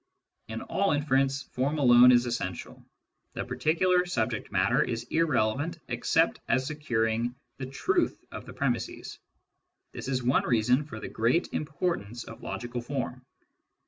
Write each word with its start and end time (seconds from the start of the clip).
In 0.47 0.63
all 0.63 0.93
inference, 0.93 1.43
form 1.43 1.77
alone 1.77 2.11
is 2.11 2.25
essential: 2.25 2.83
the 3.33 3.45
particular 3.45 4.03
subject 4.07 4.51
matter 4.51 4.81
is 4.81 5.03
irrelevant 5.11 5.77
except 5.89 6.39
as 6.47 6.65
securing 6.65 7.35
the 7.57 7.67
truth 7.67 8.19
of 8.31 8.47
the 8.47 8.53
premisses. 8.53 9.19
This 9.91 10.07
is 10.07 10.23
one 10.23 10.47
reason 10.47 10.85
for 10.85 10.99
the 10.99 11.07
great 11.07 11.49
im 11.51 11.67
portance 11.67 12.25
of 12.25 12.41
logical 12.41 12.81
form. 12.81 13.23